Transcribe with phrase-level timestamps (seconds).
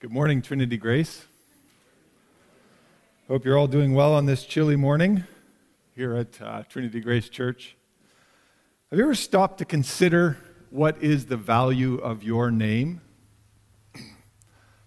[0.00, 1.26] Good morning, Trinity Grace.
[3.28, 5.24] Hope you're all doing well on this chilly morning
[5.94, 7.76] here at uh, Trinity Grace Church.
[8.88, 10.38] Have you ever stopped to consider
[10.70, 13.02] what is the value of your name?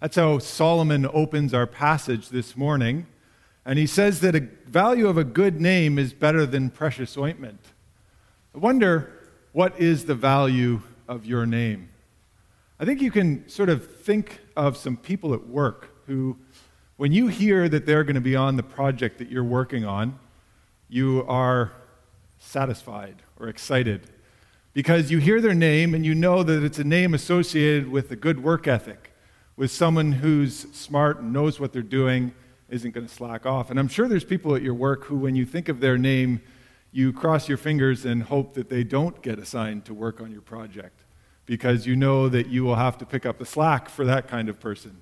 [0.02, 3.06] That's how Solomon opens our passage this morning.
[3.68, 7.60] And he says that a value of a good name is better than precious ointment.
[8.56, 9.14] I wonder
[9.52, 11.90] what is the value of your name?
[12.84, 16.36] I think you can sort of think of some people at work who,
[16.98, 20.20] when you hear that they're going to be on the project that you're working on,
[20.90, 21.72] you are
[22.40, 24.12] satisfied or excited
[24.74, 28.18] because you hear their name and you know that it's a name associated with a
[28.18, 29.14] good work ethic,
[29.56, 32.34] with someone who's smart and knows what they're doing,
[32.68, 33.70] isn't going to slack off.
[33.70, 36.42] And I'm sure there's people at your work who, when you think of their name,
[36.92, 40.42] you cross your fingers and hope that they don't get assigned to work on your
[40.42, 41.03] project
[41.46, 44.50] because you know that you will have to pick up the slack for that kind
[44.50, 45.02] of person.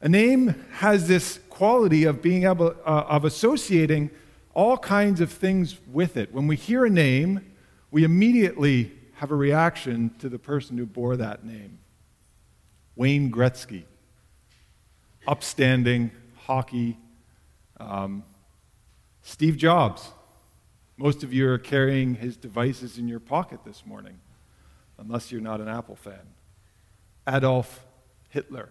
[0.00, 4.10] A name has this quality of being able uh, of associating
[4.54, 6.32] all kinds of things with it.
[6.32, 7.52] When we hear a name,
[7.90, 11.78] we immediately have a reaction to the person who bore that name.
[12.96, 13.84] Wayne Gretzky,
[15.26, 16.98] upstanding hockey.
[17.78, 18.24] Um,
[19.22, 20.10] Steve Jobs.
[20.96, 24.18] Most of you are carrying his devices in your pocket this morning
[25.00, 26.34] unless you're not an Apple fan.
[27.26, 27.84] Adolf
[28.28, 28.68] Hitler.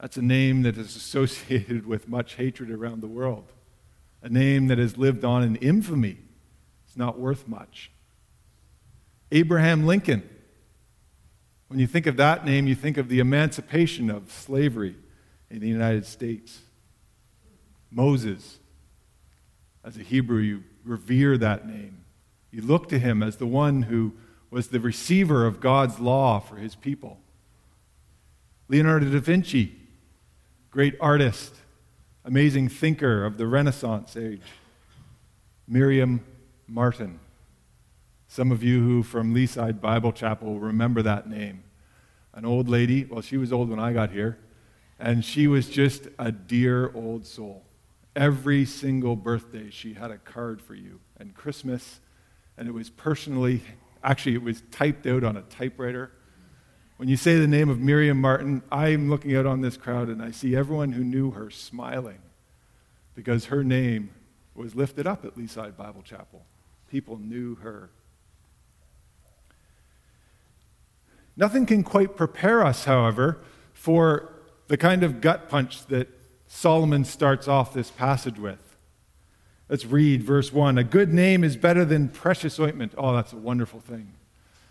[0.00, 3.52] That's a name that is associated with much hatred around the world,
[4.22, 6.18] a name that has lived on in infamy.
[6.86, 7.90] It's not worth much.
[9.32, 10.28] Abraham Lincoln.
[11.66, 14.96] When you think of that name, you think of the emancipation of slavery
[15.50, 16.60] in the United States.
[17.90, 18.58] Moses.
[19.84, 22.04] As a Hebrew, you revere that name.
[22.50, 24.14] You look to him as the one who
[24.50, 27.18] was the receiver of God's law for his people.
[28.68, 29.76] Leonardo da Vinci,
[30.70, 31.54] great artist,
[32.24, 34.42] amazing thinker of the Renaissance age.
[35.66, 36.24] Miriam
[36.66, 37.20] Martin.
[38.26, 41.62] Some of you who from Leaside Bible Chapel remember that name.
[42.34, 44.38] An old lady, well, she was old when I got here,
[44.98, 47.64] and she was just a dear old soul.
[48.16, 52.00] Every single birthday, she had a card for you, and Christmas,
[52.56, 53.62] and it was personally
[54.02, 56.12] Actually, it was typed out on a typewriter.
[56.96, 60.22] When you say the name of Miriam Martin, I'm looking out on this crowd and
[60.22, 62.18] I see everyone who knew her smiling
[63.14, 64.10] because her name
[64.54, 66.44] was lifted up at Leaside Bible Chapel.
[66.90, 67.90] People knew her.
[71.36, 73.38] Nothing can quite prepare us, however,
[73.72, 74.32] for
[74.66, 76.08] the kind of gut punch that
[76.48, 78.67] Solomon starts off this passage with.
[79.68, 80.78] Let's read verse 1.
[80.78, 82.94] A good name is better than precious ointment.
[82.96, 84.12] Oh, that's a wonderful thing.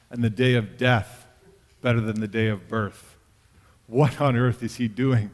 [0.09, 1.27] And the day of death
[1.81, 3.15] better than the day of birth.
[3.85, 5.29] What on earth is he doing?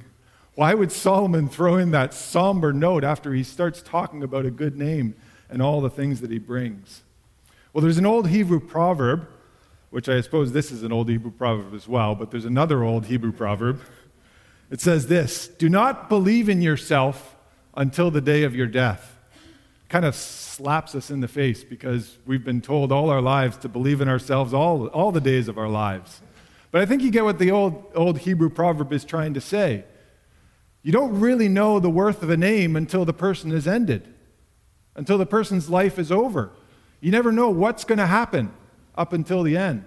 [0.55, 4.77] Why would Solomon throw in that somber note after he starts talking about a good
[4.77, 5.15] name
[5.49, 7.01] and all the things that he brings?
[7.71, 9.27] Well, there's an old Hebrew proverb,
[9.89, 13.05] which I suppose this is an old Hebrew proverb as well, but there's another old
[13.05, 13.81] Hebrew proverb.
[14.69, 17.35] It says this Do not believe in yourself
[17.75, 19.12] until the day of your death
[19.93, 23.69] kind of slaps us in the face because we've been told all our lives to
[23.69, 26.19] believe in ourselves all, all the days of our lives.
[26.71, 29.83] But I think you get what the old, old Hebrew proverb is trying to say.
[30.81, 34.11] You don't really know the worth of a name until the person is ended,
[34.95, 36.49] until the person's life is over.
[36.99, 38.51] You never know what's going to happen
[38.95, 39.85] up until the end.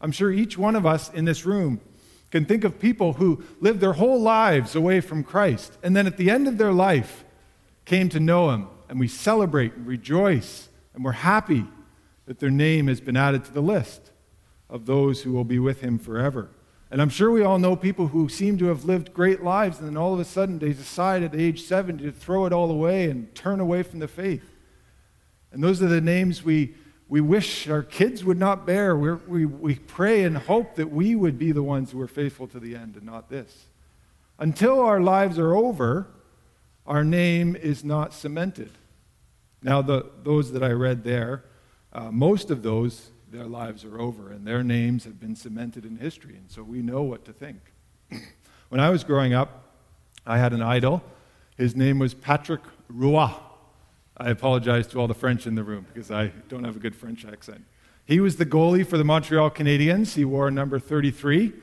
[0.00, 1.80] I'm sure each one of us in this room
[2.32, 6.16] can think of people who lived their whole lives away from Christ, and then at
[6.16, 7.24] the end of their life
[7.84, 11.66] came to know Him and we celebrate and rejoice, and we're happy
[12.26, 14.12] that their name has been added to the list
[14.70, 16.48] of those who will be with him forever.
[16.92, 19.88] And I'm sure we all know people who seem to have lived great lives, and
[19.88, 23.10] then all of a sudden they decide at age 70 to throw it all away
[23.10, 24.48] and turn away from the faith.
[25.50, 26.76] And those are the names we,
[27.08, 28.96] we wish our kids would not bear.
[28.96, 32.46] We're, we we pray and hope that we would be the ones who are faithful
[32.46, 33.66] to the end and not this.
[34.38, 36.06] Until our lives are over,
[36.86, 38.70] our name is not cemented.
[39.64, 41.42] Now, the, those that I read there,
[41.90, 45.96] uh, most of those, their lives are over, and their names have been cemented in
[45.96, 47.72] history, and so we know what to think.
[48.68, 49.72] when I was growing up,
[50.26, 51.02] I had an idol.
[51.56, 53.30] His name was Patrick Roy.
[54.18, 56.94] I apologize to all the French in the room because I don't have a good
[56.94, 57.64] French accent.
[58.04, 60.14] He was the goalie for the Montreal Canadiens.
[60.14, 61.54] He wore number 33,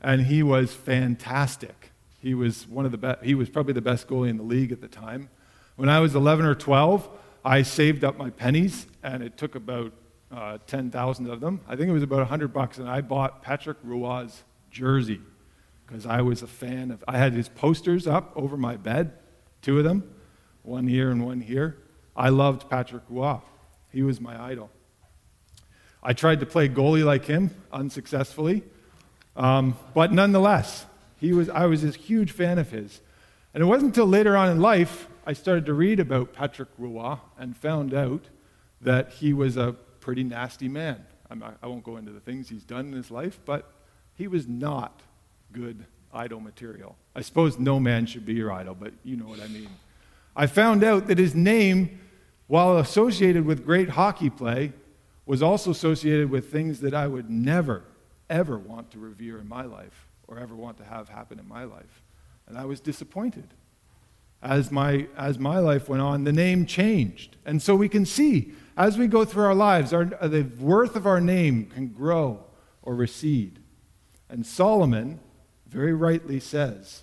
[0.00, 1.90] and he was fantastic.
[2.20, 4.70] He was one of the best, he was probably the best goalie in the league
[4.70, 5.28] at the time.
[5.74, 7.08] When I was 11 or 12,
[7.44, 9.92] I saved up my pennies, and it took about
[10.30, 11.60] uh, 10,000 of them.
[11.68, 15.20] I think it was about 100 bucks, and I bought Patrick Roy's jersey.
[15.86, 19.12] because I was a fan of, I had his posters up over my bed,
[19.62, 20.14] two of them,
[20.62, 21.78] one here and one here.
[22.14, 23.38] I loved Patrick Roy.
[23.90, 24.70] He was my idol.
[26.02, 28.64] I tried to play goalie like him unsuccessfully,
[29.34, 30.84] um, but nonetheless,
[31.16, 33.00] he was, I was a huge fan of his.
[33.54, 37.16] And it wasn't until later on in life I started to read about Patrick Roy
[37.38, 38.30] and found out
[38.80, 41.04] that he was a pretty nasty man.
[41.30, 43.70] Not, i won't go into the things he's done in his life, but
[44.14, 45.02] he was not
[45.52, 45.84] good
[46.14, 46.96] idol material.
[47.14, 49.68] I suppose no man should be your idol, but you know what I mean.
[50.34, 52.00] I found out that his name,
[52.46, 54.72] while associated with great hockey play,
[55.26, 57.84] was also associated with things that I would never,
[58.30, 61.64] ever want to revere in my life or ever want to have happen in my
[61.64, 62.02] life.
[62.46, 63.52] And I was disappointed.
[64.42, 67.36] As my, as my life went on, the name changed.
[67.44, 71.04] And so we can see as we go through our lives, our, the worth of
[71.04, 72.44] our name can grow
[72.80, 73.58] or recede.
[74.28, 75.18] And Solomon
[75.66, 77.02] very rightly says,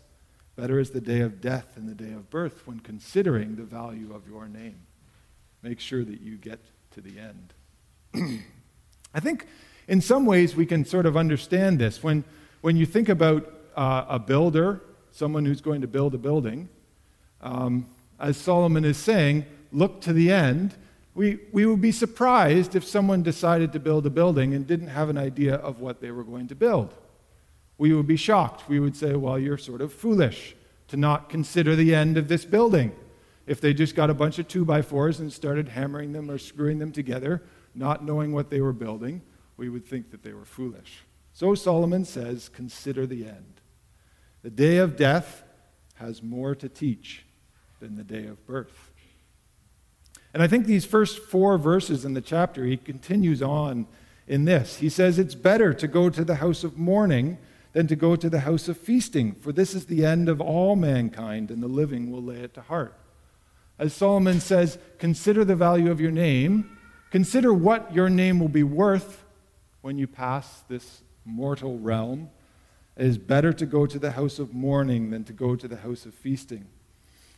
[0.56, 4.16] Better is the day of death than the day of birth when considering the value
[4.16, 4.80] of your name.
[5.62, 6.60] Make sure that you get
[6.92, 7.54] to the end.
[9.14, 9.46] I think
[9.90, 12.02] in some ways we can sort of understand this.
[12.02, 12.24] When,
[12.62, 16.70] when you think about uh, a builder, someone who's going to build a building,
[17.42, 17.86] um,
[18.20, 20.76] as Solomon is saying, look to the end
[21.16, 25.10] we, we would be surprised if someone decided to build a building and didn't have
[25.10, 26.94] an idea of what they were going to build.
[27.78, 28.68] We would be shocked.
[28.68, 30.56] We would say, well, you're sort of foolish
[30.90, 32.94] to not consider the end of this building.
[33.48, 36.38] If they just got a bunch of two by fours and started hammering them or
[36.38, 37.42] screwing them together,
[37.74, 39.22] not knowing what they were building,
[39.56, 41.06] we would think that they were foolish.
[41.32, 43.62] So Solomon says, consider the end.
[44.44, 45.44] The day of death
[45.96, 47.26] has more to teach
[47.80, 48.92] than the day of birth.
[50.34, 53.88] And I think these first four verses in the chapter, he continues on
[54.28, 54.78] in this.
[54.78, 57.38] He says, It's better to go to the house of mourning
[57.74, 60.76] than to go to the house of feasting, for this is the end of all
[60.76, 62.98] mankind, and the living will lay it to heart.
[63.78, 66.78] As Solomon says, consider the value of your name,
[67.12, 69.26] consider what your name will be worth
[69.82, 72.30] when you pass this mortal realm.
[72.98, 75.78] It is better to go to the house of mourning than to go to the
[75.78, 76.66] house of feasting.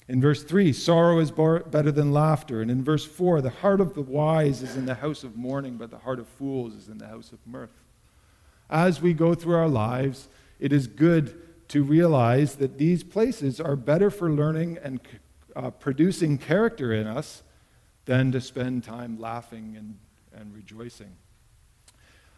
[0.07, 2.61] In verse 3, sorrow is better than laughter.
[2.61, 5.77] And in verse 4, the heart of the wise is in the house of mourning,
[5.77, 7.83] but the heart of fools is in the house of mirth.
[8.69, 13.75] As we go through our lives, it is good to realize that these places are
[13.75, 15.01] better for learning and
[15.55, 17.43] uh, producing character in us
[18.05, 19.97] than to spend time laughing and,
[20.33, 21.13] and rejoicing.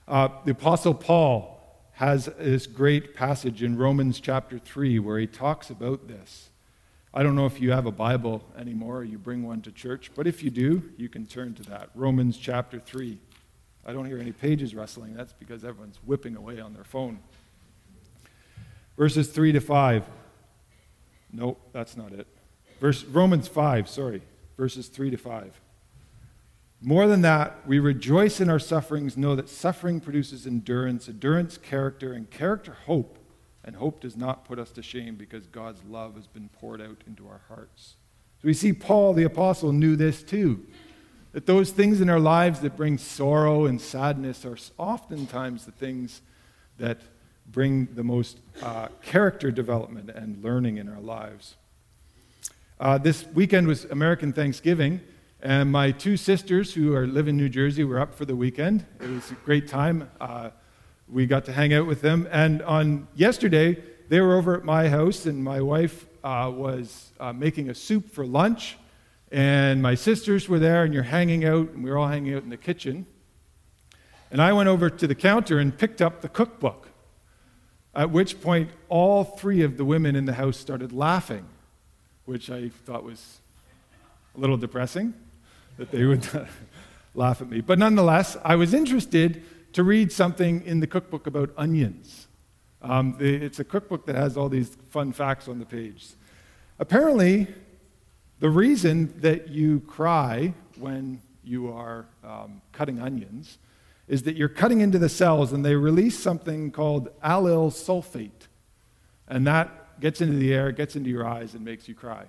[0.08, 1.59] Uh, the Apostle Paul
[2.00, 6.48] has this great passage in Romans chapter 3 where he talks about this.
[7.14, 10.10] I don't know if you have a Bible anymore or you bring one to church,
[10.16, 11.90] but if you do, you can turn to that.
[11.94, 13.18] Romans chapter 3.
[13.86, 15.14] I don't hear any pages rustling.
[15.14, 17.20] That's because everyone's whipping away on their phone.
[18.98, 20.06] Verses 3 to 5.
[21.34, 22.28] Nope, that's not it.
[22.80, 24.22] Verse, Romans 5, sorry.
[24.56, 25.52] Verses 3 to 5.
[26.82, 32.14] More than that, we rejoice in our sufferings, know that suffering produces endurance, endurance, character,
[32.14, 33.18] and character, hope.
[33.66, 37.04] And hope does not put us to shame because God's love has been poured out
[37.06, 37.96] into our hearts.
[38.42, 40.66] So we see Paul the Apostle knew this too.
[41.34, 46.22] That those things in our lives that bring sorrow and sadness are oftentimes the things
[46.78, 47.02] that
[47.46, 51.56] bring the most uh, character development and learning in our lives.
[52.80, 55.02] Uh, this weekend was American Thanksgiving,
[55.42, 58.86] and my two sisters who are live in New Jersey were up for the weekend.
[59.00, 60.10] It was a great time.
[60.20, 60.50] Uh,
[61.08, 62.28] we got to hang out with them.
[62.30, 67.32] And on yesterday, they were over at my house, and my wife uh, was uh,
[67.32, 68.78] making a soup for lunch.
[69.32, 72.44] And my sisters were there, and you're hanging out, and we were all hanging out
[72.44, 73.06] in the kitchen.
[74.32, 76.90] And I went over to the counter and picked up the cookbook,
[77.96, 81.46] at which point all three of the women in the house started laughing,
[82.26, 83.40] which I thought was
[84.36, 85.14] a little depressing
[85.80, 86.28] that they would
[87.16, 87.62] laugh at me.
[87.62, 89.42] But nonetheless, I was interested
[89.74, 92.28] to read something in the cookbook about onions.
[92.82, 96.10] Um, it's a cookbook that has all these fun facts on the page.
[96.80, 97.48] Apparently,
[98.40, 103.58] the reason that you cry when you are um, cutting onions
[104.10, 108.48] is that you're cutting into the cells and they release something called allyl sulfate.
[109.30, 112.26] And that gets into the air, gets into your eyes, and makes you cry.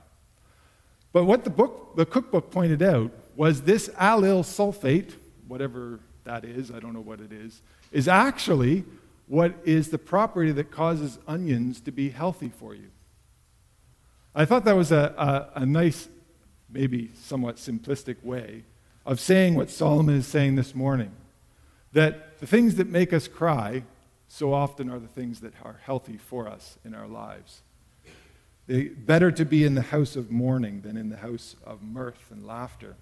[1.13, 5.13] But what the, book, the cookbook pointed out was this allyl sulfate,
[5.49, 8.85] whatever that is, I don't know what it is, is actually
[9.29, 12.91] what is the property that causes onions to be healthy for you.
[14.35, 15.15] I thought that was a,
[15.55, 16.07] a, a nice,
[16.69, 18.65] maybe somewhat simplistic way
[19.07, 21.11] of saying what Solomon is saying this morning.
[21.95, 23.85] That the things that make us cry
[24.29, 27.63] so often are the things that are healthy for us in our lives.
[28.67, 32.31] They, better to be in the house of mourning than in the house of mirth
[32.31, 32.97] and laughter.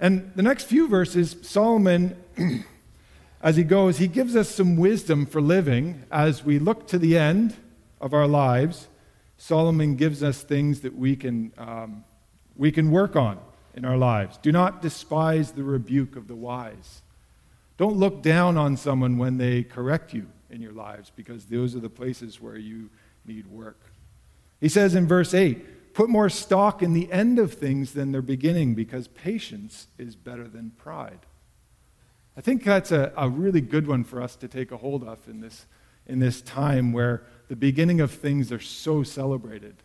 [0.00, 2.16] And the next few verses, Solomon,
[3.42, 7.18] as he goes, he gives us some wisdom for living as we look to the
[7.18, 7.54] end
[8.00, 8.88] of our lives.
[9.36, 12.04] Solomon gives us things that we can, um,
[12.56, 13.38] we can work on
[13.74, 14.38] in our lives.
[14.38, 17.02] Do not despise the rebuke of the wise.
[17.76, 21.80] Don't look down on someone when they correct you in your lives because those are
[21.80, 22.88] the places where you
[23.26, 23.80] need work.
[24.60, 28.22] He says in verse 8, put more stock in the end of things than their
[28.22, 31.26] beginning because patience is better than pride.
[32.36, 35.18] I think that's a, a really good one for us to take a hold of
[35.28, 35.66] in this,
[36.06, 39.76] in this time where the beginning of things are so celebrated.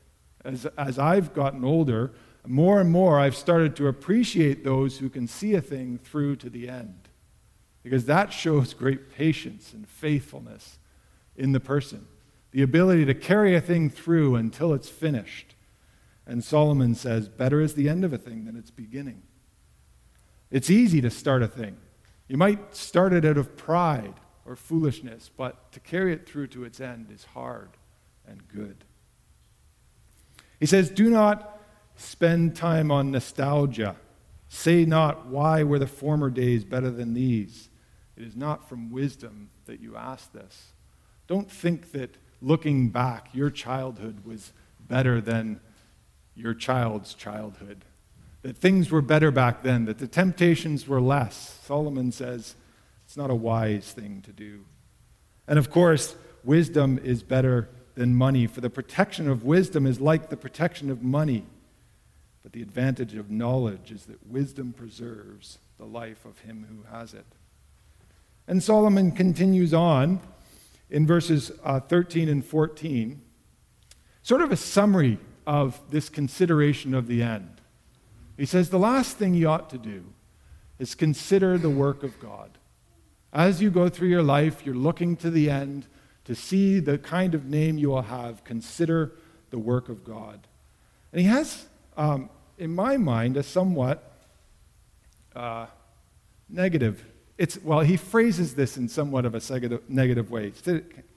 [0.44, 2.14] As, as I've gotten older,
[2.46, 6.50] more and more I've started to appreciate those who can see a thing through to
[6.50, 7.10] the end.
[7.84, 10.78] Because that shows great patience and faithfulness
[11.36, 12.08] in the person.
[12.52, 15.55] The ability to carry a thing through until it's finished.
[16.28, 19.22] And Solomon says, better is the end of a thing than its beginning.
[20.50, 21.78] It's easy to start a thing.
[22.28, 24.16] You might start it out of pride
[24.46, 27.70] or foolishness, but to carry it through to its end is hard
[28.28, 28.84] and good.
[30.60, 31.56] He says, Do not
[31.96, 33.96] Spend time on nostalgia.
[34.50, 37.70] Say not, Why were the former days better than these?
[38.18, 40.74] It is not from wisdom that you ask this.
[41.28, 45.60] Don't think that looking back, your childhood was better than
[46.36, 47.86] your child's childhood.
[48.42, 51.60] That things were better back then, that the temptations were less.
[51.64, 52.56] Solomon says
[53.06, 54.66] it's not a wise thing to do.
[55.48, 60.30] And of course, wisdom is better than money, for the protection of wisdom is like
[60.30, 61.46] the protection of money.
[62.44, 67.14] But the advantage of knowledge is that wisdom preserves the life of him who has
[67.14, 67.26] it.
[68.48, 70.20] And Solomon continues on
[70.90, 73.22] in verses uh, 13 and 14,
[74.22, 77.62] sort of a summary of this consideration of the end.
[78.38, 80.06] He says, The last thing you ought to do
[80.80, 82.58] is consider the work of God.
[83.32, 85.88] As you go through your life, you're looking to the end
[86.26, 88.44] to see the kind of name you will have.
[88.44, 89.14] Consider
[89.50, 90.48] the work of God.
[91.12, 94.12] And he has um, in my mind, a somewhat
[95.36, 95.68] uh,
[96.50, 97.04] negative.
[97.38, 100.54] It's, well, he phrases this in somewhat of a negative way.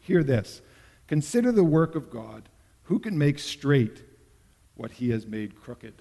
[0.00, 0.60] Hear this
[1.06, 2.48] Consider the work of God.
[2.84, 4.02] Who can make straight
[4.78, 5.94] what he has made crooked?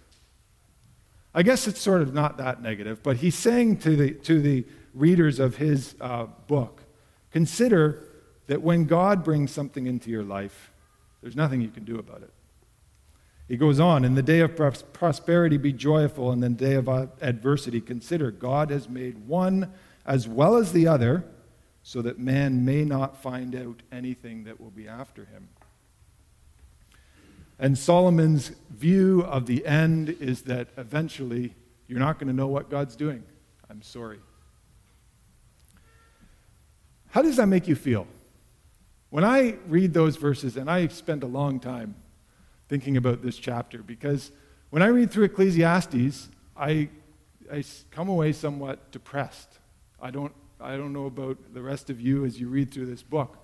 [1.33, 4.65] I guess it's sort of not that negative, but he's saying to the, to the
[4.93, 6.83] readers of his uh, book
[7.31, 8.07] consider
[8.47, 10.71] that when God brings something into your life,
[11.21, 12.31] there's nothing you can do about it.
[13.47, 14.55] He goes on, in the day of
[14.93, 16.89] prosperity, be joyful, and in the day of
[17.21, 19.71] adversity, consider God has made one
[20.05, 21.25] as well as the other,
[21.81, 25.47] so that man may not find out anything that will be after him.
[27.59, 31.55] And Solomon's view of the end is that eventually
[31.87, 33.23] you're not going to know what God's doing.
[33.69, 34.19] I'm sorry.
[37.09, 38.05] How does that make you feel?
[39.09, 41.95] When I read those verses, and I spend a long time
[42.67, 44.31] thinking about this chapter because
[44.69, 46.89] when I read through Ecclesiastes, I,
[47.51, 49.59] I come away somewhat depressed.
[50.01, 53.01] I don't, I don't know about the rest of you as you read through this
[53.01, 53.37] book,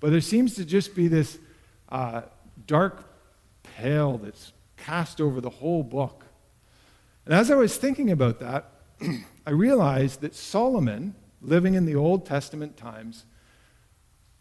[0.00, 1.38] but there seems to just be this
[1.88, 2.22] uh,
[2.66, 3.04] dark
[3.78, 6.24] pale that's cast over the whole book.
[7.24, 8.72] And as I was thinking about that,
[9.46, 13.24] I realized that Solomon, living in the Old Testament times,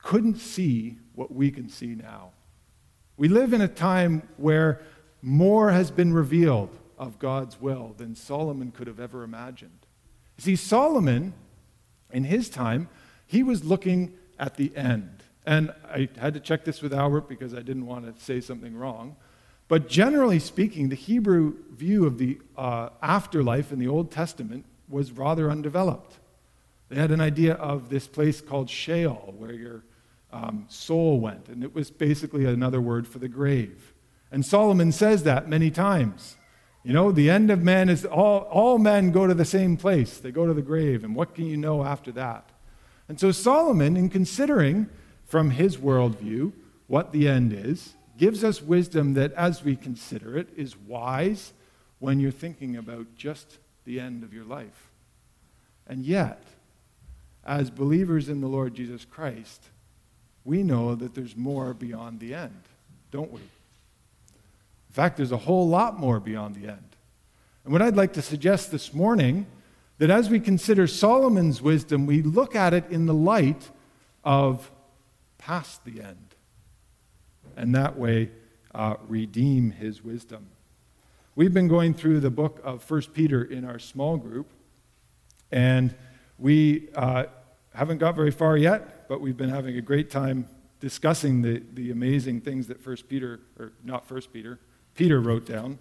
[0.02, 2.32] couldn't see what we can see now.
[3.16, 4.82] We live in a time where
[5.22, 9.86] more has been revealed of God's will than Solomon could have ever imagined.
[10.38, 11.34] see, Solomon,
[12.12, 12.90] in his time,
[13.26, 15.24] he was looking at the end.
[15.46, 18.76] And I had to check this with Albert because I didn't want to say something
[18.76, 19.16] wrong.
[19.68, 25.12] But generally speaking, the Hebrew view of the uh, afterlife in the Old Testament was
[25.12, 26.18] rather undeveloped.
[26.90, 29.84] They had an idea of this place called Sheol, where you're
[30.32, 31.48] um, soul went.
[31.50, 33.94] And it was basically another word for the grave.
[34.32, 36.38] And Solomon says that many times.
[36.84, 40.18] You know, the end of man is all, all men go to the same place.
[40.18, 41.04] They go to the grave.
[41.04, 42.50] And what can you know after that?
[43.10, 44.90] And so Solomon, in considering
[45.26, 46.54] from his worldview
[46.88, 51.54] what the end is, gives us wisdom that as we consider it is wise
[52.00, 54.90] when you're thinking about just the end of your life.
[55.88, 56.44] And yet,
[57.46, 59.64] as believers in the Lord Jesus Christ,
[60.44, 62.62] we know that there's more beyond the end,
[63.12, 63.42] don't we?
[63.42, 66.96] In fact, there's a whole lot more beyond the end.
[67.64, 69.46] And what I'd like to suggest this morning
[69.98, 73.70] that as we consider Solomon's wisdom, we look at it in the light
[74.24, 74.72] of
[75.38, 76.36] past the end.
[77.58, 78.30] And that way,
[78.74, 80.48] uh, redeem his wisdom.
[81.36, 84.52] We've been going through the book of 1 Peter in our small group,
[85.52, 85.94] and
[86.38, 87.26] we uh,
[87.74, 90.48] haven't got very far yet, but we've been having a great time
[90.80, 94.60] discussing the, the amazing things that 1 Peter, or not 1 Peter,
[94.94, 95.80] Peter wrote down.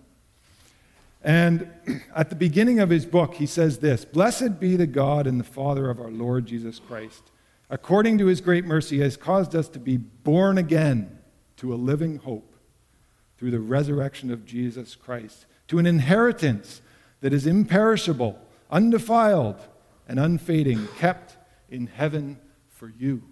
[1.22, 1.70] And
[2.14, 5.44] at the beginning of his book, he says this Blessed be the God and the
[5.44, 7.30] Father of our Lord Jesus Christ.
[7.68, 11.15] According to his great mercy, has caused us to be born again
[11.56, 12.54] to a living hope
[13.36, 16.80] through the resurrection of Jesus Christ, to an inheritance
[17.20, 18.38] that is imperishable,
[18.70, 19.60] undefiled,
[20.08, 21.36] and unfading, kept
[21.68, 23.22] in heaven for you.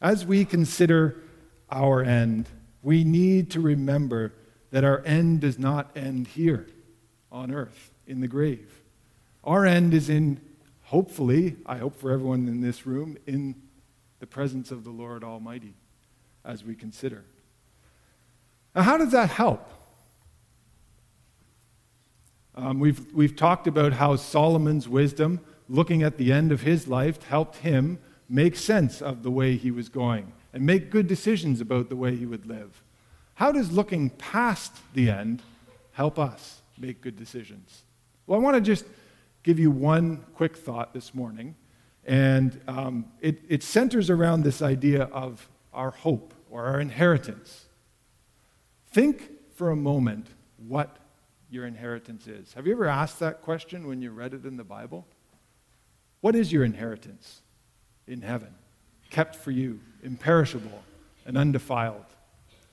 [0.00, 1.22] As we consider
[1.70, 2.48] our end,
[2.82, 4.34] we need to remember
[4.70, 6.68] that our end does not end here
[7.32, 8.82] on earth in the grave.
[9.42, 10.40] Our end is in,
[10.84, 13.56] hopefully, I hope for everyone in this room, in
[14.20, 15.74] the presence of the Lord Almighty
[16.48, 17.22] as we consider.
[18.74, 19.68] Now, how does that help?
[22.56, 27.22] Um, we've, we've talked about how Solomon's wisdom, looking at the end of his life,
[27.22, 31.88] helped him make sense of the way he was going and make good decisions about
[31.90, 32.82] the way he would live.
[33.34, 35.42] How does looking past the end
[35.92, 37.82] help us make good decisions?
[38.26, 38.86] Well, I want to just
[39.42, 41.54] give you one quick thought this morning,
[42.04, 47.66] and um, it, it centers around this idea of our hope or our inheritance.
[48.90, 50.96] Think for a moment what
[51.50, 52.52] your inheritance is.
[52.54, 55.06] Have you ever asked that question when you read it in the Bible?
[56.20, 57.42] What is your inheritance
[58.06, 58.54] in heaven,
[59.10, 60.82] kept for you, imperishable
[61.26, 62.04] and undefiled?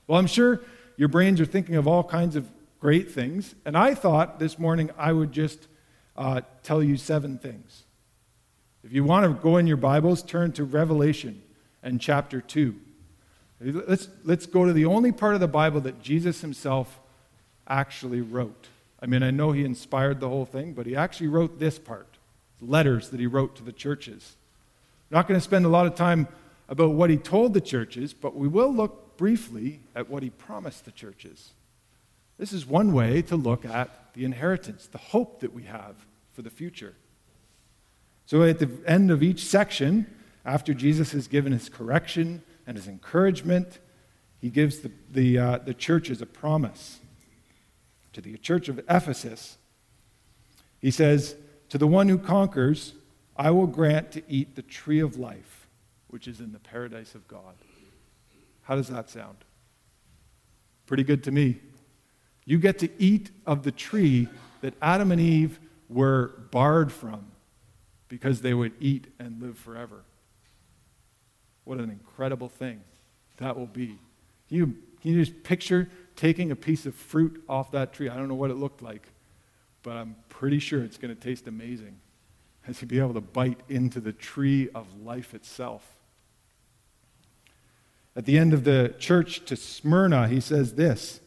[0.06, 0.60] Well, I'm sure
[0.96, 2.48] your brains are thinking of all kinds of
[2.80, 5.68] great things, and I thought this morning I would just
[6.16, 7.84] uh, tell you seven things.
[8.82, 11.42] If you want to go in your Bibles, turn to Revelation
[11.82, 12.74] and chapter 2.
[13.60, 17.00] Let's, let's go to the only part of the Bible that Jesus himself
[17.66, 18.68] actually wrote.
[19.00, 22.06] I mean, I know he inspired the whole thing, but he actually wrote this part
[22.60, 24.36] letters that he wrote to the churches.
[25.10, 26.26] I'm not going to spend a lot of time
[26.68, 30.84] about what he told the churches, but we will look briefly at what he promised
[30.84, 31.50] the churches.
[32.38, 35.94] This is one way to look at the inheritance, the hope that we have
[36.34, 36.94] for the future.
[38.26, 40.06] So, at the end of each section,
[40.44, 43.78] after Jesus has given his correction and his encouragement,
[44.40, 47.00] he gives the, the, uh, the churches a promise.
[48.12, 49.58] To the church of Ephesus,
[50.80, 51.36] he says,
[51.68, 52.94] To the one who conquers,
[53.36, 55.68] I will grant to eat the tree of life,
[56.08, 57.54] which is in the paradise of God.
[58.62, 59.36] How does that sound?
[60.86, 61.60] Pretty good to me.
[62.44, 64.28] You get to eat of the tree
[64.60, 67.26] that Adam and Eve were barred from
[68.08, 70.04] because they would eat and live forever.
[71.66, 72.80] What an incredible thing
[73.38, 73.98] that will be.
[74.48, 74.66] Can you,
[75.02, 78.08] can you just picture taking a piece of fruit off that tree?
[78.08, 79.08] I don't know what it looked like,
[79.82, 81.98] but I'm pretty sure it's going to taste amazing
[82.68, 85.84] as you be able to bite into the tree of life itself.
[88.14, 91.18] At the end of the church to Smyrna, he says this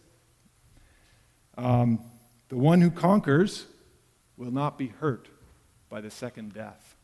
[1.57, 1.99] um,
[2.47, 3.65] The one who conquers
[4.37, 5.27] will not be hurt
[5.89, 6.95] by the second death.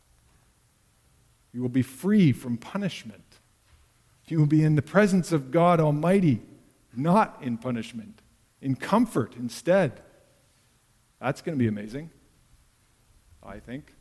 [1.55, 3.23] You will be free from punishment.
[4.27, 6.41] You will be in the presence of God Almighty,
[6.93, 8.21] not in punishment,
[8.61, 10.01] in comfort instead.
[11.21, 12.09] That's going to be amazing,
[13.41, 13.93] I think.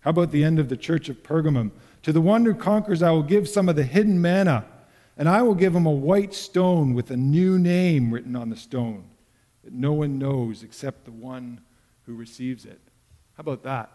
[0.00, 1.70] How about the end of the church of Pergamum?
[2.04, 4.64] To the one who conquers, I will give some of the hidden manna
[5.18, 8.56] and I will give him a white stone with a new name written on the
[8.56, 9.04] stone
[9.64, 11.60] that no one knows except the one
[12.06, 12.80] who receives it.
[13.34, 13.92] How about that?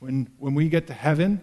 [0.00, 1.42] When, when we get to heaven,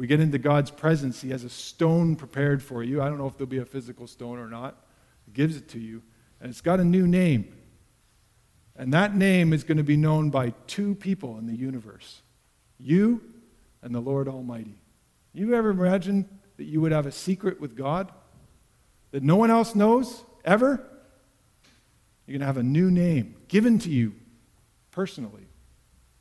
[0.00, 1.20] we get into God's presence.
[1.20, 3.02] He has a stone prepared for you.
[3.02, 4.82] I don't know if there'll be a physical stone or not.
[5.26, 6.00] He gives it to you,
[6.40, 7.54] and it's got a new name.
[8.76, 12.22] And that name is going to be known by two people in the universe
[12.78, 13.20] you
[13.82, 14.80] and the Lord Almighty.
[15.34, 18.10] You ever imagine that you would have a secret with God
[19.10, 20.82] that no one else knows ever,
[22.26, 24.14] you're going to have a new name given to you
[24.92, 25.48] personally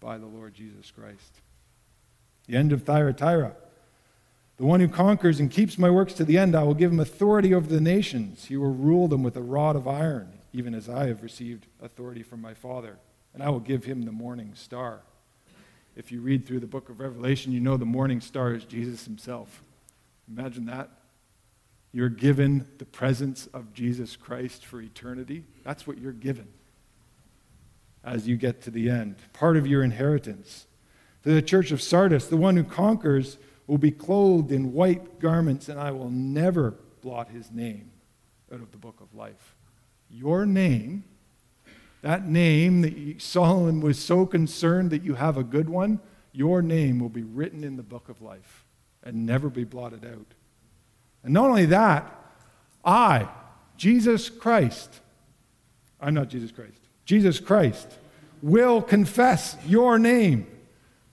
[0.02, 1.40] by the Lord Jesus Christ.
[2.46, 3.56] The end of Thyatira.
[4.60, 7.00] The one who conquers and keeps my works to the end, I will give him
[7.00, 8.46] authority over the nations.
[8.46, 12.24] He will rule them with a rod of iron, even as I have received authority
[12.24, 12.98] from my Father.
[13.34, 15.00] And I will give him the morning star.
[15.96, 19.06] If you read through the book of Revelation, you know the morning star is Jesus
[19.06, 19.64] himself.
[20.30, 20.90] Imagine that.
[21.94, 25.46] You're given the presence of Jesus Christ for eternity.
[25.64, 26.50] That's what you're given
[28.04, 29.16] as you get to the end.
[29.32, 30.68] Part of your inheritance.
[31.24, 33.38] To the church of Sardis, the one who conquers
[33.70, 37.92] will be clothed in white garments, and I will never blot his name
[38.52, 39.56] out of the book of life.
[40.10, 41.04] Your name,
[42.02, 46.00] that name that Solomon was so concerned that you have a good one,
[46.32, 48.66] your name will be written in the book of life
[49.04, 50.34] and never be blotted out.
[51.24, 52.12] And not only that,
[52.84, 53.30] I,
[53.78, 55.00] Jesus Christ,
[56.02, 57.88] I'm not Jesus Christ, Jesus Christ,
[58.42, 60.48] will confess your name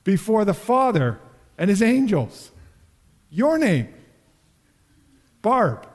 [0.04, 1.20] before the Father
[1.58, 2.50] and his angels.
[3.30, 3.88] Your name.
[5.42, 5.86] Barb.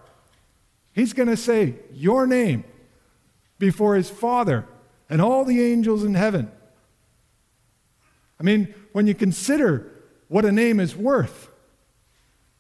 [0.94, 2.64] He's going to say your name
[3.60, 4.66] before his Father
[5.10, 6.52] and all the angels in heaven.
[8.40, 9.92] I mean, when you consider
[10.28, 11.50] what a name is worth,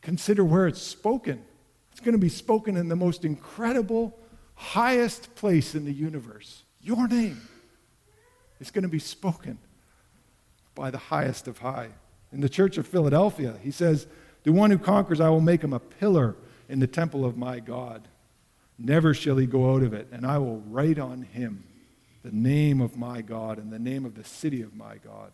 [0.02, 1.44] consider where it's spoken.
[1.92, 4.18] It's going to be spoken in the most incredible,
[4.56, 6.64] highest place in the universe.
[6.82, 7.42] Your name
[8.60, 9.58] is going to be spoken
[10.76, 11.90] by the highest of high.
[12.32, 14.08] In the church of Philadelphia, he says,
[14.44, 16.36] The one who conquers, I will make him a pillar
[16.70, 18.08] in the temple of my God.
[18.80, 21.63] Never shall he go out of it, and I will write on him
[22.24, 25.32] the name of my God and the name of the city of my God.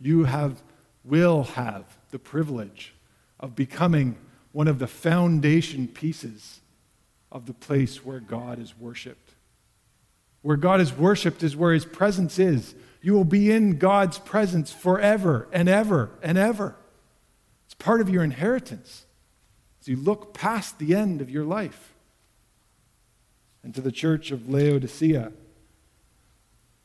[0.00, 0.62] You have,
[1.04, 2.94] will have the privilege
[3.40, 4.16] of becoming
[4.52, 6.60] one of the foundation pieces
[7.30, 9.34] of the place where God is worshiped.
[10.42, 12.74] Where God is worshiped is where his presence is.
[13.02, 16.76] You will be in God's presence forever and ever and ever.
[17.66, 19.04] It's part of your inheritance
[19.80, 21.94] as you look past the end of your life.
[23.64, 25.32] And to the church of Laodicea,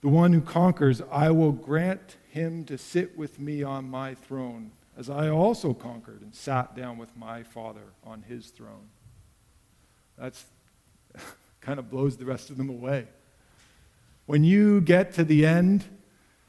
[0.01, 4.71] the one who conquers, I will grant him to sit with me on my throne,
[4.97, 8.89] as I also conquered and sat down with my Father on his throne.
[10.17, 10.45] That's
[11.61, 13.07] kind of blows the rest of them away.
[14.25, 15.85] When you get to the end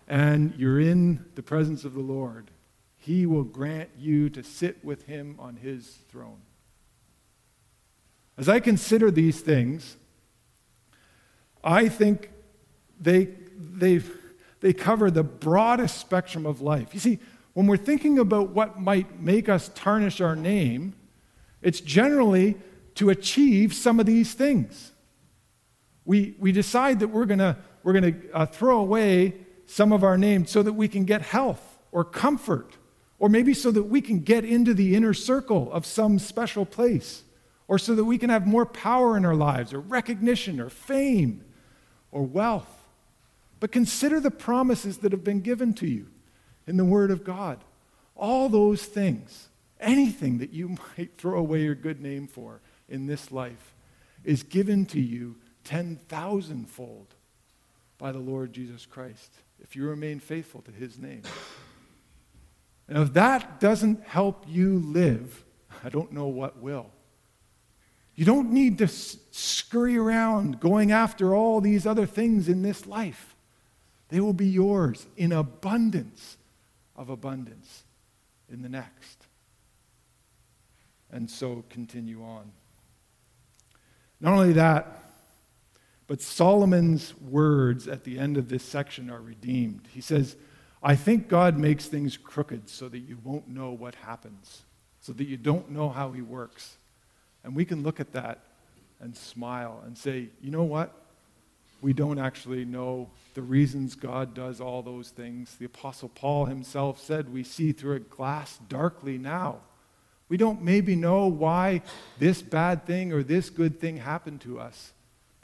[0.09, 2.51] and you're in the presence of the Lord,
[2.97, 6.41] He will grant you to sit with Him on His throne.
[8.39, 9.97] As I consider these things,
[11.63, 12.31] I think
[12.99, 14.01] they, they,
[14.61, 16.95] they cover the broadest spectrum of life.
[16.95, 17.19] You see,
[17.53, 20.95] when we're thinking about what might make us tarnish our name,
[21.61, 22.57] it's generally
[22.95, 24.93] to achieve some of these things.
[26.05, 29.35] We, we decide that we're going to we're to uh, throw away
[29.69, 32.79] some of our names so that we can get health or comfort,
[33.19, 37.23] or maybe so that we can get into the inner circle of some special place,
[37.69, 41.45] or so that we can have more power in our lives, or recognition, or fame,
[42.11, 42.89] or wealth.
[43.61, 46.07] But consider the promises that have been given to you
[46.67, 47.63] in the Word of God.
[48.17, 53.31] All those things, anything that you might throw away your good name for in this
[53.31, 53.75] life,
[54.25, 57.15] is given to you 10,000 fold
[57.99, 61.23] by the Lord Jesus Christ if you remain faithful to his name.
[62.89, 65.45] And if that doesn't help you live,
[65.85, 66.87] I don't know what will.
[68.15, 73.37] You don't need to scurry around going after all these other things in this life.
[74.09, 76.37] They will be yours in abundance
[76.97, 77.85] of abundance
[78.51, 79.27] in the next.
[81.11, 82.51] And so continue on.
[84.21, 85.08] Not only that,
[86.09, 89.87] but Solomon's words at the end of this section are redeemed.
[89.93, 90.37] He says,
[90.83, 94.63] I think God makes things crooked so that you won't know what happens,
[95.03, 96.79] so that you don't know how he works.
[97.45, 98.41] And we can look at that
[99.01, 100.95] and smile and say, you know what?
[101.83, 105.57] We don't actually know the reasons God does all those things.
[105.57, 109.59] The Apostle Paul himself said, We see through a glass darkly now.
[110.29, 111.83] We don't maybe know why
[112.19, 114.93] this bad thing or this good thing happened to us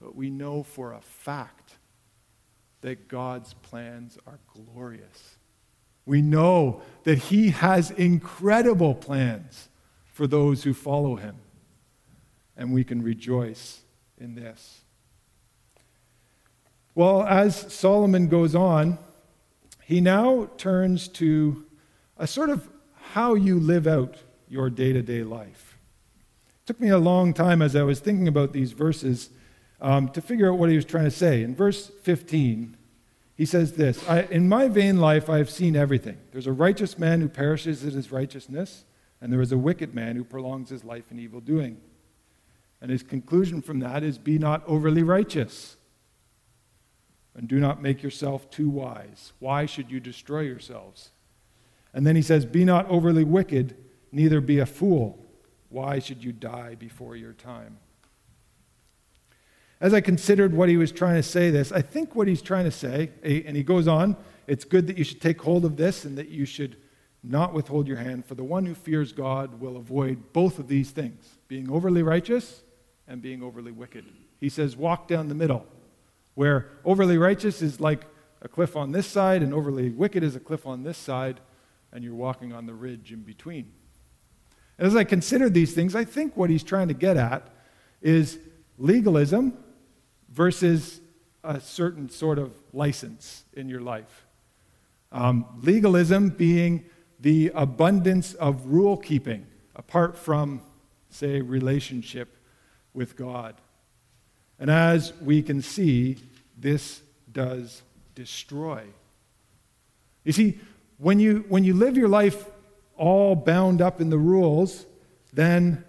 [0.05, 1.77] but we know for a fact
[2.83, 5.38] that God's plans are glorious.
[6.05, 9.71] We know that He has incredible plans
[10.05, 11.37] for those who follow Him.
[12.55, 13.81] And we can rejoice
[14.19, 14.83] in this.
[16.95, 18.99] Well, as Solomon goes on,
[19.87, 21.64] he now turns to
[22.19, 22.69] a sort of
[23.12, 24.17] how you live out
[24.51, 25.79] your day to day life.
[26.62, 29.31] It took me a long time as I was thinking about these verses
[29.85, 31.42] um, to figure out what he was trying to say.
[31.42, 32.75] In verse 15,
[33.37, 36.16] he says this In my vain life, I have seen everything.
[36.33, 38.87] There's a righteous man who perishes in his righteousness,
[39.20, 41.77] and there is a wicked man who prolongs his life in evil doing.
[42.81, 45.77] And his conclusion from that is be not overly righteous,
[47.35, 49.35] and do not make yourself too wise.
[49.38, 51.11] Why should you destroy yourselves?
[51.92, 53.77] And then he says, Be not overly wicked,
[54.11, 55.18] neither be a fool.
[55.68, 57.79] Why should you die before your time?
[59.81, 62.65] As I considered what he was trying to say this, I think what he's trying
[62.65, 66.05] to say, and he goes on, it's good that you should take hold of this
[66.05, 66.77] and that you should
[67.23, 70.91] not withhold your hand, for the one who fears God will avoid both of these
[70.91, 72.63] things being overly righteous
[73.09, 74.05] and being overly wicked.
[74.41, 75.67] He says, walk down the middle,
[76.35, 78.05] where overly righteous is like
[78.43, 81.41] a cliff on this side, and overly wicked is a cliff on this side,
[81.93, 83.73] and you're walking on the ridge in between.
[84.79, 87.49] As I consider these things, I think what he's trying to get at
[88.03, 88.39] is
[88.77, 89.57] legalism
[90.35, 91.01] versus
[91.44, 94.27] a certain sort of license in your life.
[95.12, 96.85] Um, legalism being
[97.20, 100.61] the abundance of rule keeping apart from,
[101.09, 102.37] say, relationship
[102.92, 103.55] with God.
[104.59, 106.16] And as we can see,
[106.59, 107.83] this does
[108.14, 108.83] destroy.
[110.25, 110.59] You see,
[110.99, 112.44] when you, when you live your life
[112.97, 114.87] all bound up in the rules,
[115.33, 115.85] then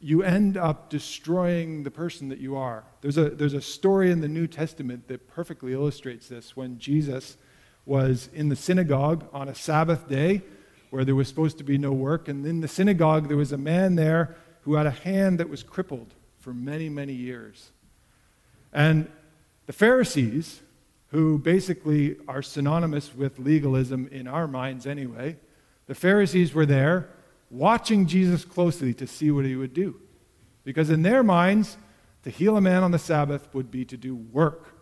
[0.00, 2.84] you end up destroying the person that you are.
[3.00, 7.36] There's a, there's a story in the New Testament that perfectly illustrates this when Jesus
[7.86, 10.42] was in the synagogue on a Sabbath day
[10.90, 12.28] where there was supposed to be no work.
[12.28, 15.62] And in the synagogue, there was a man there who had a hand that was
[15.62, 17.70] crippled for many, many years.
[18.72, 19.10] And
[19.66, 20.60] the Pharisees,
[21.10, 25.36] who basically are synonymous with legalism in our minds anyway,
[25.86, 27.08] the Pharisees were there
[27.50, 30.00] watching Jesus closely to see what he would do.
[30.64, 31.76] Because in their minds,
[32.24, 34.74] to heal a man on the Sabbath would be to do work,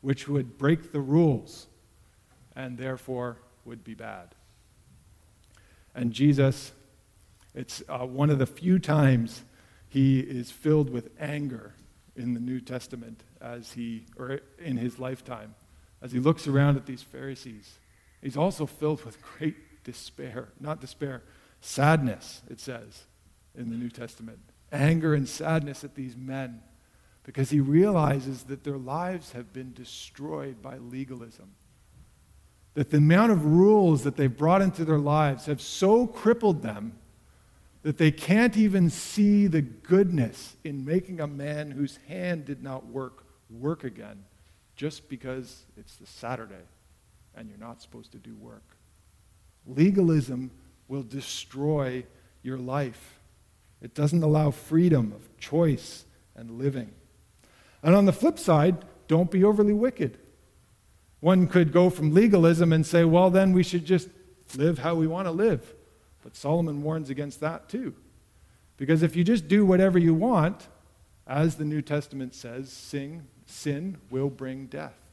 [0.00, 1.66] which would break the rules
[2.56, 4.34] and therefore would be bad.
[5.94, 6.72] And Jesus,
[7.54, 9.42] it's uh, one of the few times
[9.88, 11.74] he is filled with anger
[12.16, 15.54] in the New Testament as he, or in his lifetime,
[16.02, 17.78] as he looks around at these Pharisees.
[18.22, 21.22] He's also filled with great despair, not despair,
[21.60, 23.04] sadness, it says
[23.56, 24.38] in the New Testament.
[24.70, 26.60] Anger and sadness at these men
[27.24, 31.50] because he realizes that their lives have been destroyed by legalism.
[32.74, 36.98] That the amount of rules that they've brought into their lives have so crippled them
[37.82, 42.86] that they can't even see the goodness in making a man whose hand did not
[42.86, 44.24] work work again
[44.76, 46.54] just because it's the Saturday
[47.34, 48.76] and you're not supposed to do work.
[49.66, 50.50] Legalism
[50.88, 52.04] will destroy
[52.42, 53.20] your life.
[53.80, 56.90] It doesn't allow freedom of choice and living.
[57.82, 60.18] And on the flip side, don't be overly wicked.
[61.20, 64.08] One could go from legalism and say, well, then we should just
[64.56, 65.74] live how we want to live.
[66.22, 67.94] But Solomon warns against that too.
[68.76, 70.68] Because if you just do whatever you want,
[71.26, 75.07] as the New Testament says, sing, sin will bring death.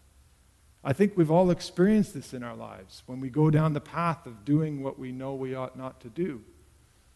[0.87, 4.27] I think we've all experienced this in our lives when we go down the path
[4.27, 6.43] of doing what we know we ought not to do.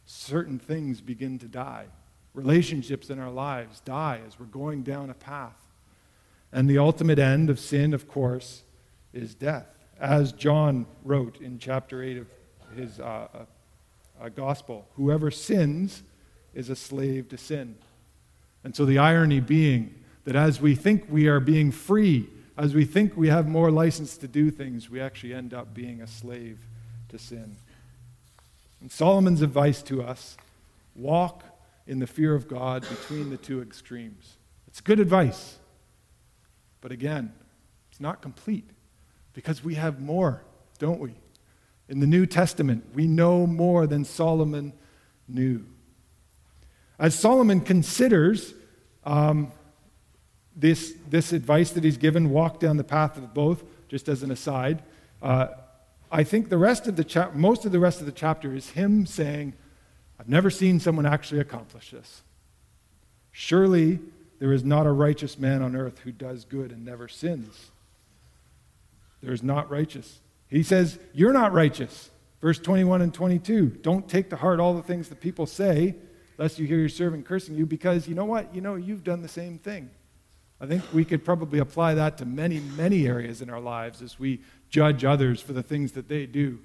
[0.05, 1.86] Certain things begin to die.
[2.34, 5.67] Relationships in our lives die as we're going down a path.
[6.51, 8.63] And the ultimate end of sin, of course,
[9.13, 9.77] is death.
[9.99, 12.27] As John wrote in chapter 8 of
[12.75, 13.45] his uh, uh,
[14.19, 16.01] uh, gospel, whoever sins
[16.55, 17.75] is a slave to sin.
[18.63, 22.83] And so the irony being that as we think we are being free as we
[22.83, 26.59] think we have more license to do things, we actually end up being a slave
[27.07, 27.55] to sin.
[28.81, 30.35] And Solomon's advice to us
[30.93, 31.43] walk
[31.87, 34.35] in the fear of God between the two extremes.
[34.67, 35.57] It's good advice.
[36.81, 37.31] But again,
[37.89, 38.69] it's not complete
[39.31, 40.43] because we have more,
[40.79, 41.13] don't we?
[41.87, 44.73] In the New Testament, we know more than Solomon
[45.29, 45.65] knew.
[46.99, 48.53] As Solomon considers
[49.05, 49.53] um,
[50.59, 54.31] this, this advice that he's given, walk down the path of both, just as an
[54.31, 54.83] aside.
[55.21, 55.47] Uh,
[56.11, 59.05] I think the rest of the most of the rest of the chapter is him
[59.05, 59.53] saying,
[60.19, 62.23] I've never seen someone actually accomplish this.
[63.31, 63.99] Surely
[64.39, 67.71] there is not a righteous man on earth who does good and never sins.
[69.21, 70.19] There is not righteous.
[70.49, 72.09] He says, You're not righteous.
[72.41, 73.67] Verse 21 and 22.
[73.81, 75.95] Don't take to heart all the things that people say,
[76.37, 78.55] lest you hear your servant cursing you, because you know what?
[78.55, 79.89] You know you've done the same thing.
[80.61, 84.19] I think we could probably apply that to many, many areas in our lives as
[84.19, 86.59] we judge others for the things that they do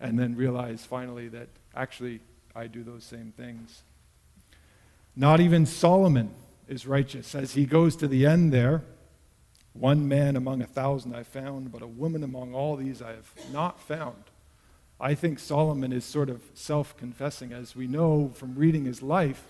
[0.00, 2.20] and then realize finally that actually
[2.54, 3.82] I do those same things.
[5.16, 6.30] Not even Solomon
[6.68, 7.34] is righteous.
[7.34, 8.82] As he goes to the end there,
[9.72, 13.32] one man among a thousand I found, but a woman among all these I have
[13.52, 14.24] not found.
[15.00, 17.52] I think Solomon is sort of self confessing.
[17.52, 19.44] As we know from reading his life,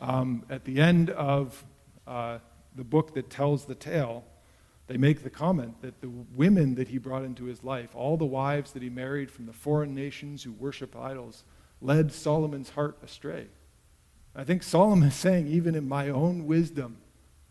[0.00, 1.64] um, at the end of
[2.06, 2.38] uh,
[2.78, 4.24] the book that tells the tale,
[4.86, 8.24] they make the comment that the women that he brought into his life, all the
[8.24, 11.42] wives that he married from the foreign nations who worship idols,
[11.82, 13.48] led Solomon's heart astray.
[14.34, 16.98] I think Solomon is saying, even in my own wisdom,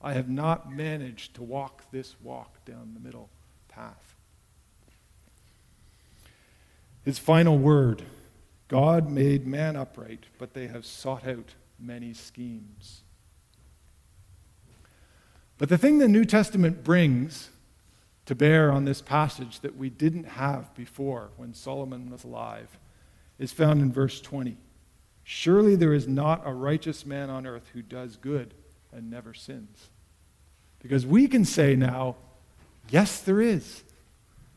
[0.01, 3.29] I have not managed to walk this walk down the middle
[3.67, 4.15] path.
[7.03, 8.03] His final word
[8.69, 13.01] God made man upright, but they have sought out many schemes.
[15.57, 17.49] But the thing the New Testament brings
[18.25, 22.77] to bear on this passage that we didn't have before when Solomon was alive
[23.39, 24.57] is found in verse 20.
[25.23, 28.53] Surely there is not a righteous man on earth who does good
[28.91, 29.89] and never sins.
[30.79, 32.15] Because we can say now,
[32.89, 33.83] yes, there is.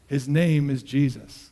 [0.06, 1.50] His name is Jesus.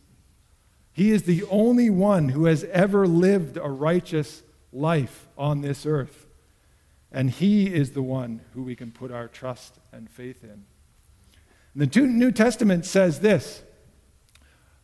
[0.92, 6.26] He is the only one who has ever lived a righteous life on this earth.
[7.10, 10.64] And He is the one who we can put our trust and faith in.
[11.74, 13.62] And the New Testament says this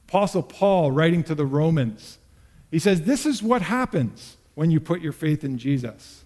[0.09, 2.19] Apostle Paul, writing to the Romans,
[2.71, 6.25] he says, This is what happens when you put your faith in Jesus.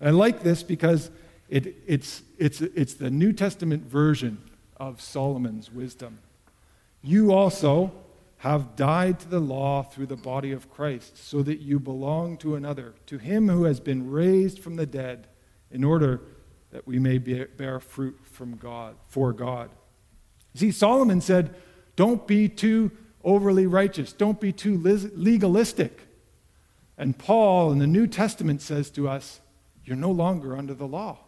[0.00, 1.10] And I like this because
[1.48, 4.38] it, it's, it's, it's the New Testament version
[4.76, 6.18] of Solomon's wisdom.
[7.02, 7.92] You also
[8.38, 12.54] have died to the law through the body of Christ, so that you belong to
[12.54, 15.26] another, to him who has been raised from the dead,
[15.70, 16.20] in order
[16.70, 19.70] that we may bear fruit from God, for God.
[20.54, 21.54] See, Solomon said,
[21.96, 22.90] don't be too
[23.24, 26.02] overly righteous, don't be too legalistic.
[26.98, 29.40] And Paul in the New Testament says to us,
[29.84, 31.18] you're no longer under the law.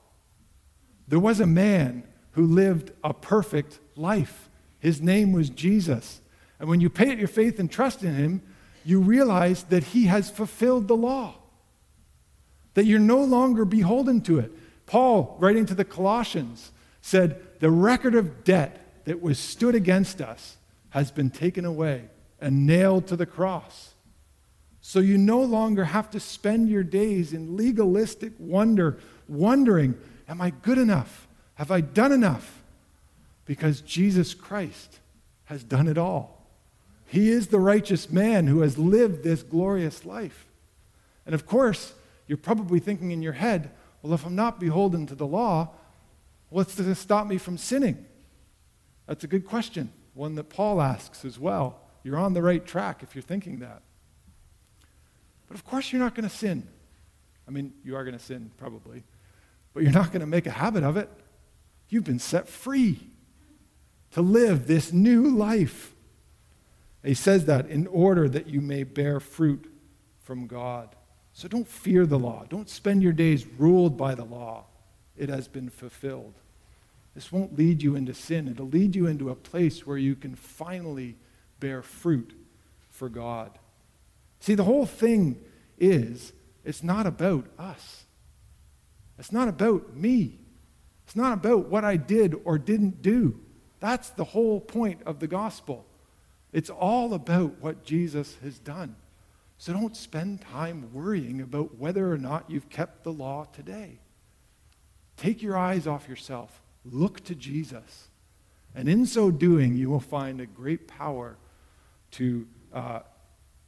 [1.07, 4.49] There was a man who lived a perfect life.
[4.79, 6.21] His name was Jesus.
[6.59, 8.43] And when you put your faith and trust in him,
[8.85, 11.35] you realize that he has fulfilled the law,
[12.75, 14.53] that you're no longer beholden to it.
[14.87, 20.57] Paul, writing to the Colossians, said, The record of debt that was stood against us
[20.91, 22.05] has been taken away
[22.41, 23.95] and nailed to the cross.
[24.81, 30.51] So you no longer have to spend your days in legalistic wonder, wondering, Am I
[30.51, 31.27] good enough?
[31.55, 32.63] Have I done enough?
[33.45, 35.01] Because Jesus Christ
[35.45, 36.38] has done it all.
[37.09, 40.47] He is the righteous man who has lived this glorious life.
[41.25, 41.95] And of course,
[42.27, 43.71] you're probably thinking in your head,
[44.03, 45.71] well, if I'm not beholden to the law,
[46.51, 48.05] what's to stop me from sinning?
[49.07, 51.81] That's a good question, one that Paul asks as well.
[52.05, 53.81] You're on the right track if you're thinking that.
[55.49, 56.69] But of course, you're not going to sin.
[57.47, 59.03] I mean, you are going to sin, probably,
[59.73, 61.09] but you're not going to make a habit of it.
[61.89, 63.01] You've been set free
[64.11, 65.95] to live this new life.
[67.05, 69.73] He says that in order that you may bear fruit
[70.23, 70.95] from God.
[71.33, 72.45] So don't fear the law.
[72.49, 74.67] Don't spend your days ruled by the law.
[75.17, 76.35] It has been fulfilled.
[77.15, 78.49] This won't lead you into sin.
[78.49, 81.17] It'll lead you into a place where you can finally
[81.61, 82.35] bear fruit
[82.91, 83.59] for God.
[84.41, 85.41] See, the whole thing
[85.79, 86.33] is
[86.65, 88.05] it's not about us.
[89.19, 90.39] It's not about me.
[91.07, 93.41] It's not about what I did or didn't do.
[93.81, 95.87] That's the whole point of the gospel.
[96.53, 98.97] It's all about what Jesus has done.
[99.59, 103.99] So don't spend time worrying about whether or not you've kept the law today.
[105.17, 106.63] Take your eyes off yourself.
[106.85, 108.09] Look to Jesus.
[108.75, 111.37] And in so doing, you will find a great power
[112.13, 113.01] to uh,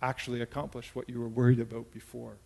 [0.01, 2.37] actually accomplish what you were worried about before.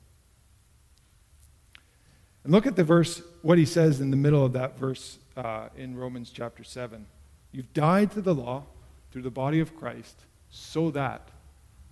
[2.43, 5.69] And look at the verse, what he says in the middle of that verse uh,
[5.77, 7.07] in Romans chapter 7.
[7.53, 8.65] You've died to the law
[9.15, 11.29] through the body of Christ so that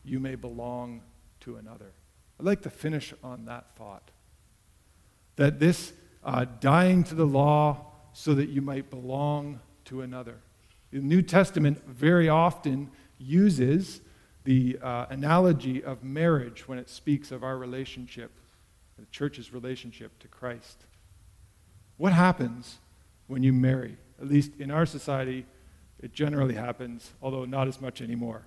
[0.04, 1.02] you may belong
[1.38, 1.92] to another.
[2.40, 4.10] I'd like to finish on that thought.
[5.36, 5.92] That this
[6.24, 10.38] uh, dying to the law so that you might belong to another.
[10.90, 14.00] The New Testament very often uses
[14.42, 18.32] the uh, analogy of marriage when it speaks of our relationship,
[18.98, 20.86] the church's relationship to Christ.
[21.98, 22.80] What happens
[23.28, 23.96] when you marry?
[24.20, 25.46] At least in our society,
[26.02, 28.42] it generally happens, although not as much anymore.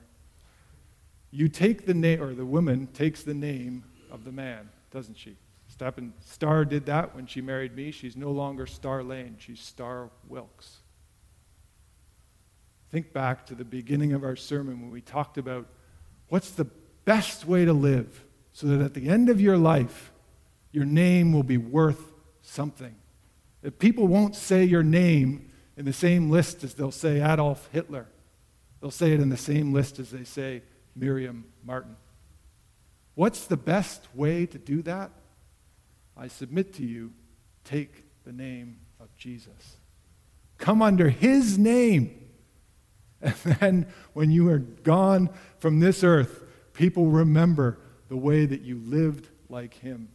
[1.32, 5.38] You take the name, or the woman takes the name of the man, doesn't she?
[5.74, 7.92] Steppen Star did that when she married me.
[7.92, 10.78] She's no longer Star Lane, she's Star Wilkes.
[12.92, 15.68] Think back to the beginning of our sermon when we talked about
[16.30, 16.68] what's the
[17.04, 20.14] best way to live so that at the end of your life,
[20.72, 22.96] your name will be worth something.
[23.64, 28.08] If people won't say your name in the same list as they'll say Adolf Hitler.
[28.82, 30.64] They'll say it in the same list as they say
[30.96, 31.96] Miriam Martin.
[33.16, 35.12] What's the best way to do that?
[36.18, 37.12] I submit to you,
[37.64, 39.78] take the name of Jesus.
[40.58, 42.22] Come under his name.
[43.22, 48.78] And then when you are gone from this earth, people remember the way that you
[48.78, 50.10] lived like him.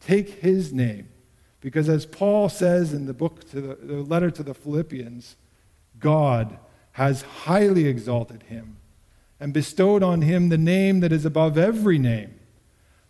[0.00, 1.08] Take his name.
[1.66, 5.34] Because as Paul says in the book to the, the letter to the Philippians,
[5.98, 6.60] God
[6.92, 8.76] has highly exalted him
[9.40, 12.38] and bestowed on him the name that is above every name,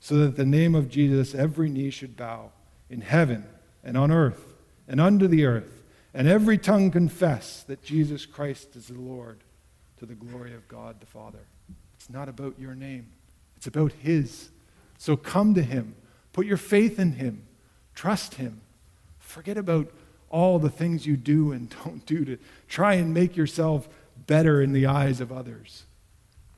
[0.00, 2.50] so that the name of Jesus every knee should bow
[2.88, 3.44] in heaven
[3.84, 4.54] and on earth
[4.88, 5.82] and under the earth,
[6.14, 9.44] and every tongue confess that Jesus Christ is the Lord
[9.98, 11.44] to the glory of God the Father.
[11.98, 13.12] It's not about your name,
[13.54, 14.48] it's about his.
[14.96, 15.94] So come to him,
[16.32, 17.45] put your faith in him,
[17.96, 18.60] trust him.
[19.18, 19.90] Forget about
[20.30, 22.38] all the things you do and don't do to
[22.68, 23.88] try and make yourself
[24.28, 25.84] better in the eyes of others.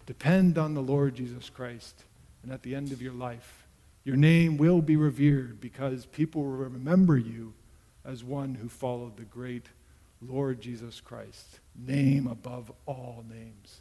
[0.04, 2.04] Depend on the Lord Jesus Christ.
[2.42, 3.66] And at the end of your life,
[4.04, 7.52] your name will be revered because people will remember you
[8.04, 9.66] as one who followed the great
[10.26, 13.80] Lord Jesus Christ, name above all names.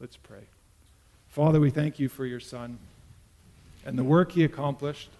[0.00, 0.46] Let's pray.
[1.28, 2.78] Father, we thank you for your Son
[3.84, 5.10] and the work he accomplished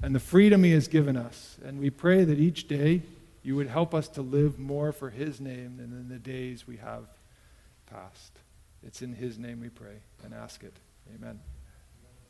[0.00, 1.58] and the freedom he has given us.
[1.64, 3.02] And we pray that each day
[3.42, 6.76] you would help us to live more for his name than in the days we
[6.76, 7.04] have
[7.86, 8.32] past.
[8.82, 10.74] It's in his name we pray and ask it.
[11.14, 11.40] Amen.